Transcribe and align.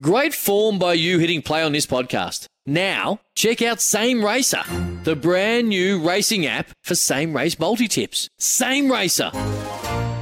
Great 0.00 0.32
form 0.32 0.78
by 0.78 0.92
you 0.92 1.18
hitting 1.18 1.42
play 1.42 1.60
on 1.60 1.72
this 1.72 1.84
podcast. 1.84 2.46
Now, 2.64 3.18
check 3.34 3.60
out 3.60 3.80
Same 3.80 4.24
Racer, 4.24 4.62
the 5.02 5.16
brand 5.16 5.70
new 5.70 6.00
racing 6.00 6.46
app 6.46 6.70
for 6.84 6.94
same 6.94 7.34
race 7.34 7.58
multi 7.58 7.88
tips. 7.88 8.28
Same 8.38 8.92
Racer. 8.92 9.32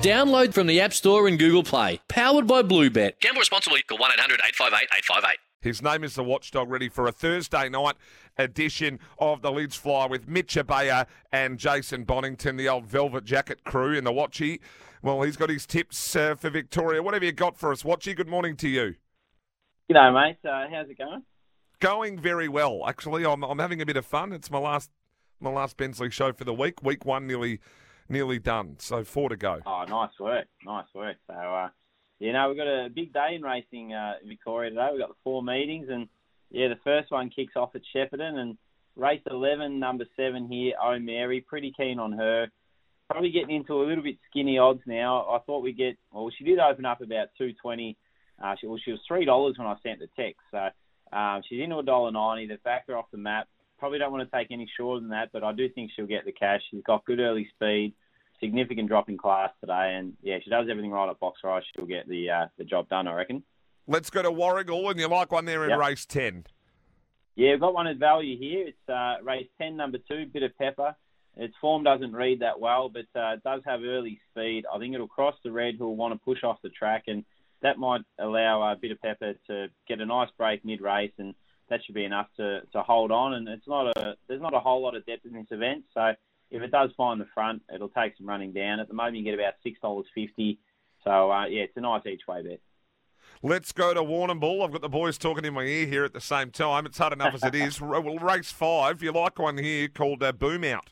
Download 0.00 0.54
from 0.54 0.66
the 0.66 0.80
App 0.80 0.94
Store 0.94 1.28
and 1.28 1.38
Google 1.38 1.62
Play. 1.62 2.00
Powered 2.08 2.46
by 2.46 2.62
Bluebet. 2.62 3.20
Gamble 3.20 3.40
responsibly. 3.40 3.82
Call 3.82 3.98
1 3.98 4.12
800 4.14 4.40
858 4.46 4.88
858. 4.96 5.38
His 5.60 5.82
name 5.82 6.04
is 6.04 6.14
the 6.14 6.24
Watchdog, 6.24 6.70
ready 6.70 6.88
for 6.88 7.06
a 7.06 7.12
Thursday 7.12 7.68
night 7.68 7.96
edition 8.38 8.98
of 9.18 9.42
the 9.42 9.52
Lids 9.52 9.76
Fly 9.76 10.06
with 10.06 10.26
Mitch 10.26 10.54
Abaya 10.54 11.06
and 11.32 11.58
Jason 11.58 12.04
Bonington, 12.04 12.56
the 12.56 12.70
old 12.70 12.86
Velvet 12.86 13.26
Jacket 13.26 13.62
crew 13.64 13.92
in 13.92 14.04
the 14.04 14.12
Watchy. 14.12 14.60
Well, 15.02 15.20
he's 15.20 15.36
got 15.36 15.50
his 15.50 15.66
tips 15.66 16.16
uh, 16.16 16.34
for 16.34 16.48
Victoria. 16.48 17.02
What 17.02 17.12
have 17.12 17.22
you 17.22 17.32
got 17.32 17.58
for 17.58 17.72
us, 17.72 17.82
Watchy? 17.82 18.16
Good 18.16 18.28
morning 18.28 18.56
to 18.56 18.68
you. 18.68 18.94
G'day, 19.90 20.12
mate. 20.12 20.48
Uh, 20.48 20.66
how's 20.68 20.90
it 20.90 20.98
going? 20.98 21.22
Going 21.78 22.18
very 22.18 22.48
well, 22.48 22.82
actually. 22.88 23.24
I'm, 23.24 23.44
I'm 23.44 23.60
having 23.60 23.80
a 23.80 23.86
bit 23.86 23.96
of 23.96 24.04
fun. 24.04 24.32
It's 24.32 24.50
my 24.50 24.58
last 24.58 24.90
my 25.38 25.50
last 25.50 25.76
Bensley 25.76 26.10
show 26.10 26.32
for 26.32 26.42
the 26.44 26.54
week. 26.54 26.82
Week 26.82 27.04
one 27.04 27.26
nearly 27.26 27.60
nearly 28.08 28.40
done, 28.40 28.76
so 28.80 29.04
four 29.04 29.28
to 29.28 29.36
go. 29.36 29.60
Oh, 29.64 29.84
nice 29.88 30.10
work. 30.18 30.46
Nice 30.64 30.86
work. 30.92 31.16
So, 31.28 31.34
uh, 31.34 31.68
you 32.18 32.32
know, 32.32 32.48
we've 32.48 32.56
got 32.56 32.66
a 32.66 32.88
big 32.88 33.12
day 33.12 33.36
in 33.36 33.42
racing 33.42 33.92
uh, 33.92 34.14
in 34.22 34.28
Victoria 34.28 34.70
today. 34.70 34.88
We've 34.90 35.00
got 35.00 35.10
the 35.10 35.20
four 35.22 35.42
meetings, 35.42 35.86
and, 35.88 36.08
yeah, 36.50 36.68
the 36.68 36.80
first 36.82 37.12
one 37.12 37.30
kicks 37.30 37.54
off 37.54 37.76
at 37.76 37.82
Shepparton, 37.94 38.38
and 38.38 38.56
race 38.96 39.20
11, 39.30 39.78
number 39.78 40.06
seven 40.16 40.48
here, 40.50 40.72
Oh 40.82 40.98
Mary. 40.98 41.44
Pretty 41.46 41.72
keen 41.76 41.98
on 41.98 42.12
her. 42.12 42.48
Probably 43.10 43.30
getting 43.30 43.54
into 43.54 43.74
a 43.74 43.86
little 43.86 44.02
bit 44.02 44.18
skinny 44.30 44.58
odds 44.58 44.80
now. 44.86 45.28
I 45.28 45.38
thought 45.46 45.62
we'd 45.62 45.76
get, 45.76 45.96
well, 46.10 46.30
she 46.36 46.44
did 46.44 46.58
open 46.58 46.86
up 46.86 47.00
about 47.02 47.28
220 47.38 47.96
uh, 48.42 48.54
she, 48.60 48.66
well, 48.66 48.78
she 48.84 48.92
was 48.92 49.00
three 49.06 49.24
dollars 49.24 49.56
when 49.58 49.66
I 49.66 49.76
sent 49.82 50.00
the 50.00 50.08
text, 50.16 50.40
so 50.50 50.68
um, 51.16 51.42
she's 51.48 51.62
into 51.62 51.78
a 51.78 51.82
dollar 51.82 52.10
ninety. 52.12 52.46
They've 52.46 52.62
backed 52.62 52.88
her 52.88 52.96
off 52.96 53.10
the 53.10 53.18
map. 53.18 53.48
Probably 53.78 53.98
don't 53.98 54.12
want 54.12 54.28
to 54.30 54.36
take 54.36 54.48
any 54.50 54.68
shorter 54.76 55.00
than 55.00 55.10
that, 55.10 55.30
but 55.32 55.44
I 55.44 55.52
do 55.52 55.68
think 55.68 55.90
she'll 55.94 56.06
get 56.06 56.24
the 56.24 56.32
cash. 56.32 56.62
She's 56.70 56.82
got 56.84 57.04
good 57.04 57.20
early 57.20 57.48
speed, 57.54 57.92
significant 58.40 58.88
drop 58.88 59.08
in 59.08 59.18
class 59.18 59.50
today, 59.60 59.94
and 59.98 60.14
yeah, 60.22 60.38
she 60.42 60.50
does 60.50 60.66
everything 60.70 60.90
right 60.90 61.08
at 61.10 61.20
box 61.20 61.40
race. 61.44 61.64
She'll 61.74 61.86
get 61.86 62.08
the 62.08 62.30
uh, 62.30 62.46
the 62.58 62.64
job 62.64 62.88
done, 62.88 63.06
I 63.06 63.14
reckon. 63.14 63.42
Let's 63.86 64.10
go 64.10 64.22
to 64.22 64.30
Warragul, 64.30 64.90
and 64.90 64.98
you 64.98 65.08
like 65.08 65.30
one 65.30 65.44
there 65.44 65.64
in 65.64 65.70
Yep. 65.70 65.78
race 65.78 66.06
ten. 66.06 66.44
Yeah, 67.36 67.50
we've 67.52 67.60
got 67.60 67.74
one 67.74 67.86
at 67.86 67.98
value 67.98 68.38
here. 68.38 68.68
It's 68.68 68.88
uh, 68.88 69.16
race 69.22 69.46
10, 69.60 69.76
number 69.76 69.98
two, 70.10 70.24
bit 70.32 70.42
of 70.42 70.56
pepper. 70.56 70.96
Its 71.36 71.52
form 71.60 71.84
doesn't 71.84 72.14
read 72.14 72.40
that 72.40 72.58
well, 72.58 72.88
but 72.88 73.04
uh, 73.14 73.34
it 73.34 73.44
does 73.44 73.60
have 73.66 73.82
early 73.82 74.18
speed. 74.30 74.64
I 74.74 74.78
think 74.78 74.94
it'll 74.94 75.06
cross 75.06 75.34
the 75.44 75.52
red, 75.52 75.74
who'll 75.78 75.96
want 75.96 76.14
to 76.14 76.18
push 76.18 76.42
off 76.42 76.56
the 76.62 76.70
track, 76.70 77.04
and 77.08 77.26
that 77.62 77.78
might 77.78 78.02
allow 78.18 78.62
a 78.62 78.76
bit 78.76 78.90
of 78.90 79.00
pepper 79.00 79.34
to 79.48 79.68
get 79.88 80.00
a 80.00 80.06
nice 80.06 80.28
break 80.36 80.64
mid-race, 80.64 81.12
and 81.18 81.34
that 81.68 81.80
should 81.84 81.94
be 81.94 82.04
enough 82.04 82.28
to, 82.36 82.60
to 82.72 82.82
hold 82.82 83.10
on. 83.10 83.34
And 83.34 83.48
it's 83.48 83.66
not 83.66 83.96
a 83.96 84.16
there's 84.28 84.42
not 84.42 84.54
a 84.54 84.60
whole 84.60 84.82
lot 84.82 84.94
of 84.94 85.06
depth 85.06 85.26
in 85.26 85.32
this 85.32 85.46
event, 85.50 85.84
so 85.94 86.12
if 86.50 86.62
it 86.62 86.70
does 86.70 86.90
find 86.96 87.20
the 87.20 87.26
front, 87.34 87.62
it'll 87.74 87.88
take 87.88 88.16
some 88.16 88.28
running 88.28 88.52
down. 88.52 88.80
At 88.80 88.88
the 88.88 88.94
moment, 88.94 89.16
you 89.16 89.24
get 89.24 89.34
about 89.34 89.54
six 89.62 89.80
dollars 89.80 90.06
fifty. 90.14 90.58
So 91.04 91.30
uh, 91.30 91.46
yeah, 91.46 91.62
it's 91.62 91.76
a 91.76 91.80
nice 91.80 92.06
each 92.06 92.22
way 92.28 92.42
bet. 92.42 92.60
Let's 93.42 93.72
go 93.72 93.92
to 93.92 94.02
Warrnambool. 94.02 94.64
I've 94.64 94.72
got 94.72 94.80
the 94.80 94.88
boys 94.88 95.18
talking 95.18 95.44
in 95.44 95.54
my 95.54 95.62
ear 95.62 95.86
here 95.86 96.04
at 96.04 96.14
the 96.14 96.20
same 96.20 96.50
time. 96.50 96.86
It's 96.86 96.98
hard 96.98 97.12
enough 97.12 97.34
as 97.34 97.44
it 97.44 97.54
is. 97.54 97.80
Well, 97.86 98.18
race 98.18 98.50
five. 98.50 99.02
You 99.02 99.12
like 99.12 99.38
one 99.38 99.58
here 99.58 99.88
called 99.88 100.22
uh, 100.22 100.32
Boom 100.32 100.64
Out. 100.64 100.90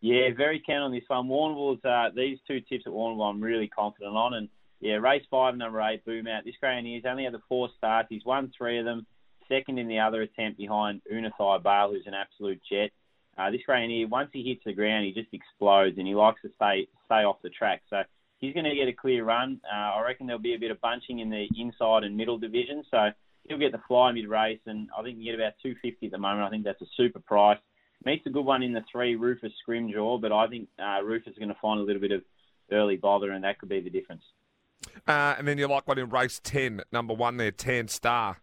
Yeah, 0.00 0.28
very 0.36 0.60
keen 0.64 0.76
on 0.76 0.92
this 0.92 1.02
one. 1.08 1.26
Warrnambool's 1.26 1.84
uh, 1.84 2.10
these 2.14 2.38
two 2.46 2.60
tips 2.60 2.84
at 2.86 2.92
Warrnambool, 2.92 3.30
I'm 3.30 3.40
really 3.40 3.68
confident 3.68 4.14
on. 4.14 4.34
And 4.34 4.48
yeah, 4.80 4.94
race 4.94 5.24
five, 5.30 5.56
number 5.56 5.80
eight, 5.82 6.04
boom 6.04 6.26
out. 6.26 6.44
This 6.44 6.54
greyhound 6.60 6.86
only 7.06 7.24
had 7.24 7.32
the 7.32 7.42
four 7.48 7.68
starts. 7.76 8.08
He's 8.10 8.24
won 8.24 8.52
three 8.56 8.78
of 8.78 8.84
them. 8.84 9.06
Second 9.48 9.78
in 9.78 9.88
the 9.88 9.98
other 9.98 10.22
attempt 10.22 10.58
behind 10.58 11.00
Unathai 11.12 11.62
Bale, 11.62 11.90
who's 11.92 12.06
an 12.06 12.14
absolute 12.14 12.60
jet. 12.70 12.90
Uh, 13.38 13.50
this 13.50 13.60
here, 13.66 14.08
once 14.08 14.30
he 14.32 14.42
hits 14.42 14.62
the 14.66 14.72
ground, 14.72 15.06
he 15.06 15.12
just 15.12 15.32
explodes, 15.32 15.96
and 15.96 16.06
he 16.06 16.14
likes 16.14 16.42
to 16.42 16.50
stay 16.56 16.88
stay 17.06 17.24
off 17.24 17.42
the 17.42 17.50
track. 17.50 17.82
So 17.88 18.02
he's 18.38 18.52
going 18.52 18.64
to 18.64 18.74
get 18.74 18.88
a 18.88 18.92
clear 18.92 19.24
run. 19.24 19.60
Uh, 19.64 19.94
I 19.94 20.02
reckon 20.02 20.26
there'll 20.26 20.42
be 20.42 20.54
a 20.54 20.58
bit 20.58 20.70
of 20.70 20.80
bunching 20.80 21.20
in 21.20 21.30
the 21.30 21.48
inside 21.56 22.04
and 22.04 22.16
middle 22.16 22.38
division. 22.38 22.82
So 22.90 23.10
he'll 23.48 23.58
get 23.58 23.72
the 23.72 23.80
fly 23.86 24.12
mid 24.12 24.28
race, 24.28 24.60
and 24.66 24.88
I 24.96 25.02
think 25.02 25.18
you 25.18 25.24
get 25.24 25.34
about 25.34 25.54
250 25.62 26.06
at 26.06 26.12
the 26.12 26.18
moment. 26.18 26.46
I 26.46 26.50
think 26.50 26.64
that's 26.64 26.82
a 26.82 26.86
super 26.96 27.20
price. 27.20 27.58
Meets 28.04 28.26
a 28.26 28.30
good 28.30 28.44
one 28.44 28.62
in 28.62 28.72
the 28.72 28.84
three, 28.90 29.16
Rufus 29.16 29.52
Scrimjaw, 29.66 30.20
but 30.20 30.30
I 30.30 30.46
think 30.46 30.68
uh, 30.78 31.02
Rufus 31.02 31.32
is 31.32 31.38
going 31.38 31.48
to 31.48 31.56
find 31.60 31.80
a 31.80 31.82
little 31.82 32.00
bit 32.00 32.12
of 32.12 32.22
early 32.70 32.96
bother, 32.96 33.32
and 33.32 33.42
that 33.44 33.58
could 33.58 33.68
be 33.68 33.80
the 33.80 33.90
difference. 33.90 34.22
Uh, 35.06 35.36
and 35.38 35.46
then 35.46 35.58
you 35.58 35.66
like 35.66 35.86
one 35.86 35.98
in 35.98 36.08
race 36.08 36.40
10, 36.42 36.82
number 36.92 37.14
one 37.14 37.36
there, 37.36 37.50
Tan 37.50 37.88
Star. 37.88 38.38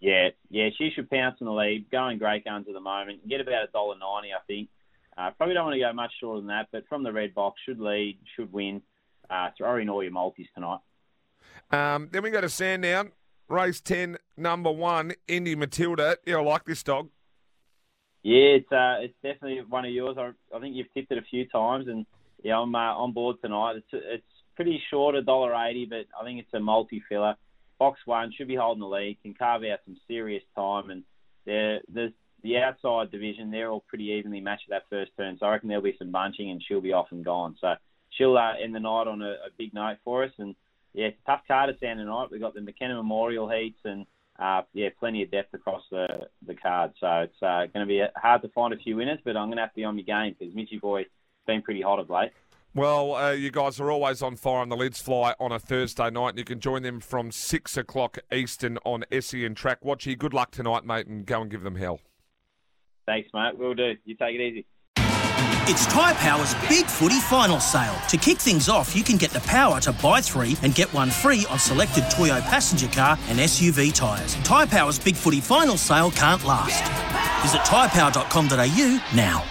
Yeah, 0.00 0.28
yeah, 0.50 0.68
she 0.76 0.90
should 0.94 1.08
pounce 1.08 1.36
in 1.40 1.46
the 1.46 1.52
lead. 1.52 1.90
Going 1.90 2.18
great 2.18 2.44
guns 2.44 2.66
at 2.68 2.74
the 2.74 2.80
moment. 2.80 3.26
Get 3.26 3.40
about 3.40 3.64
a 3.64 3.72
dollar 3.72 3.96
ninety, 3.98 4.34
I 4.34 4.40
think. 4.46 4.68
Uh, 5.16 5.30
probably 5.30 5.54
don't 5.54 5.64
want 5.64 5.76
to 5.76 5.80
go 5.80 5.92
much 5.94 6.12
shorter 6.20 6.40
than 6.40 6.48
that, 6.48 6.68
but 6.72 6.86
from 6.88 7.04
the 7.04 7.12
red 7.12 7.34
box, 7.34 7.58
should 7.64 7.80
lead, 7.80 8.18
should 8.36 8.52
win. 8.52 8.82
Uh, 9.30 9.48
throw 9.56 9.78
in 9.78 9.88
all 9.88 10.02
your 10.02 10.12
multis 10.12 10.46
tonight. 10.54 10.80
Um, 11.70 12.10
then 12.12 12.22
we 12.22 12.30
go 12.30 12.42
to 12.42 12.50
Sandown, 12.50 13.12
race 13.48 13.80
10, 13.80 14.18
number 14.36 14.70
one, 14.70 15.14
Indy 15.26 15.56
Matilda. 15.56 16.18
Yeah, 16.26 16.36
I 16.36 16.42
like 16.42 16.64
this 16.64 16.82
dog. 16.82 17.08
Yeah, 18.22 18.58
it's 18.58 18.72
uh, 18.72 18.96
it's 19.00 19.14
definitely 19.22 19.62
one 19.68 19.84
of 19.86 19.90
yours. 19.90 20.16
I, 20.18 20.32
I 20.54 20.60
think 20.60 20.76
you've 20.76 20.92
tipped 20.92 21.12
it 21.12 21.18
a 21.18 21.22
few 21.22 21.46
times, 21.48 21.88
and 21.88 22.04
yeah, 22.42 22.58
I'm 22.58 22.74
uh, 22.74 22.78
on 22.78 23.12
board 23.12 23.36
tonight. 23.42 23.76
It's 23.76 23.88
it's 23.92 24.24
pretty 24.56 24.82
short, 24.90 25.14
a 25.14 25.22
dollar 25.22 25.54
eighty, 25.54 25.86
but 25.86 26.06
I 26.18 26.24
think 26.24 26.40
it's 26.40 26.54
a 26.54 26.60
multi 26.60 27.02
filler. 27.08 27.36
Box 27.78 28.00
one 28.04 28.32
should 28.32 28.48
be 28.48 28.54
holding 28.54 28.80
the 28.80 28.86
lead, 28.86 29.18
can 29.22 29.34
carve 29.34 29.64
out 29.64 29.80
some 29.84 29.96
serious 30.06 30.42
time, 30.54 30.90
and 30.90 31.02
there 31.44 31.80
there's 31.88 32.12
the 32.42 32.58
outside 32.58 33.10
division. 33.10 33.50
They're 33.50 33.70
all 33.70 33.84
pretty 33.88 34.04
evenly 34.04 34.40
matched 34.40 34.70
at 34.70 34.82
that 34.82 34.90
first 34.90 35.12
turn, 35.16 35.38
so 35.38 35.46
I 35.46 35.52
reckon 35.52 35.68
there'll 35.68 35.82
be 35.82 35.96
some 35.98 36.12
bunching, 36.12 36.50
and 36.50 36.62
she'll 36.62 36.80
be 36.80 36.92
off 36.92 37.08
and 37.10 37.24
gone. 37.24 37.56
So 37.60 37.74
she'll 38.10 38.36
uh, 38.36 38.54
end 38.62 38.74
the 38.74 38.80
night 38.80 39.08
on 39.08 39.22
a, 39.22 39.30
a 39.30 39.50
big 39.56 39.74
note 39.74 39.98
for 40.04 40.24
us, 40.24 40.32
and 40.38 40.54
yeah, 40.92 41.06
it's 41.06 41.18
a 41.26 41.30
tough 41.30 41.42
card 41.48 41.70
to 41.70 41.76
stand 41.76 41.98
tonight. 41.98 42.28
We've 42.30 42.40
got 42.40 42.54
the 42.54 42.60
McKenna 42.60 42.94
Memorial 42.94 43.48
heats 43.48 43.80
and 43.84 44.06
uh, 44.38 44.62
yeah, 44.72 44.88
plenty 44.98 45.22
of 45.22 45.30
depth 45.30 45.54
across 45.54 45.82
the 45.90 46.28
the 46.46 46.54
card. 46.54 46.92
So 47.00 47.08
it's 47.20 47.42
uh, 47.42 47.66
going 47.72 47.86
to 47.86 47.86
be 47.86 48.02
hard 48.16 48.42
to 48.42 48.48
find 48.48 48.72
a 48.72 48.76
few 48.76 48.96
winners, 48.96 49.18
but 49.24 49.36
I'm 49.36 49.48
going 49.48 49.56
to 49.56 49.62
have 49.62 49.70
to 49.70 49.76
be 49.76 49.84
on 49.84 49.96
my 49.96 50.02
game 50.02 50.34
because 50.38 50.54
Mitchy 50.54 50.78
Boy's 50.78 51.06
been 51.46 51.62
pretty 51.62 51.82
hot 51.82 51.98
of 51.98 52.10
late. 52.10 52.32
Well, 52.76 53.14
uh, 53.14 53.30
you 53.30 53.52
guys 53.52 53.78
are 53.78 53.88
always 53.88 54.20
on 54.20 54.34
fire 54.34 54.58
on 54.58 54.68
the 54.68 54.76
Lids 54.76 55.00
Fly 55.00 55.34
on 55.38 55.52
a 55.52 55.60
Thursday 55.60 56.10
night, 56.10 56.30
and 56.30 56.38
you 56.38 56.44
can 56.44 56.58
join 56.58 56.82
them 56.82 56.98
from 56.98 57.30
6 57.30 57.76
o'clock 57.76 58.18
Eastern 58.32 58.78
on 58.84 59.04
SEN 59.20 59.54
Track. 59.54 59.82
Watchy, 59.82 60.18
good 60.18 60.34
luck 60.34 60.50
tonight, 60.50 60.84
mate, 60.84 61.06
and 61.06 61.24
go 61.24 61.40
and 61.40 61.48
give 61.48 61.62
them 61.62 61.76
hell. 61.76 62.00
Thanks, 63.06 63.28
mate. 63.32 63.56
We'll 63.56 63.74
do. 63.74 63.94
You 64.04 64.16
take 64.16 64.34
it 64.34 64.40
easy. 64.40 64.66
It's 65.66 65.86
Tyre 65.86 66.14
Power's 66.16 66.54
Big 66.68 66.84
Footy 66.86 67.20
Final 67.20 67.60
Sale. 67.60 67.96
To 68.08 68.16
kick 68.16 68.38
things 68.38 68.68
off, 68.68 68.94
you 68.94 69.04
can 69.04 69.16
get 69.16 69.30
the 69.30 69.40
power 69.40 69.80
to 69.80 69.92
buy 69.92 70.20
three 70.20 70.56
and 70.62 70.74
get 70.74 70.92
one 70.92 71.10
free 71.10 71.46
on 71.48 71.58
selected 71.58 72.04
Toyo 72.10 72.40
passenger 72.40 72.88
car 72.88 73.16
and 73.28 73.38
SUV 73.38 73.94
tyres. 73.94 74.34
Tyre 74.42 74.66
Power's 74.66 74.98
Big 74.98 75.14
Footy 75.14 75.40
Final 75.40 75.76
Sale 75.76 76.10
can't 76.10 76.44
last. 76.44 76.82
Visit 77.42 77.60
tyrepower.com.au 77.60 79.00
now. 79.14 79.44